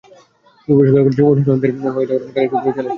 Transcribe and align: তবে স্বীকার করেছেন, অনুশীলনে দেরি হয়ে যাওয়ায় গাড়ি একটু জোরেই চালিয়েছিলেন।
তবে 0.67 0.83
স্বীকার 0.83 1.03
করেছেন, 1.05 1.25
অনুশীলনে 1.27 1.61
দেরি 1.61 1.73
হয়ে 1.73 2.07
যাওয়ায় 2.09 2.33
গাড়ি 2.35 2.45
একটু 2.47 2.55
জোরেই 2.55 2.75
চালিয়েছিলেন। 2.77 2.87